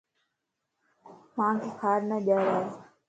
مانک 1.35 1.63
کار 1.79 1.99
نه 2.09 2.17
ڄارائي 2.25 2.67